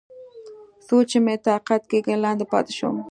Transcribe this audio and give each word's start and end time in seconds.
څو 0.85 0.97
چې 1.09 1.17
مې 1.25 1.35
طاقت 1.45 1.81
کېده، 1.89 2.15
لاندې 2.23 2.45
پاتې 2.51 2.73
شوم. 2.77 2.97